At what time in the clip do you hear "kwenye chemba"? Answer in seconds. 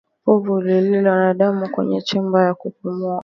1.69-2.45